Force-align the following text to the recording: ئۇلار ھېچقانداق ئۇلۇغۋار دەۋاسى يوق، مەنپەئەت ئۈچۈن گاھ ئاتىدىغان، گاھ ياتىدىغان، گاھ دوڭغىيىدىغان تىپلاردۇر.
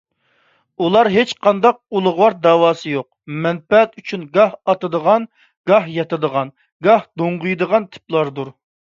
ئۇلار 0.83 1.07
ھېچقانداق 1.15 1.75
ئۇلۇغۋار 1.97 2.35
دەۋاسى 2.45 2.93
يوق، 2.93 3.05
مەنپەئەت 3.43 3.93
ئۈچۈن 4.01 4.23
گاھ 4.37 4.55
ئاتىدىغان، 4.73 5.27
گاھ 5.73 5.85
ياتىدىغان، 5.97 6.49
گاھ 6.89 7.05
دوڭغىيىدىغان 7.23 7.87
تىپلاردۇر. 7.97 8.51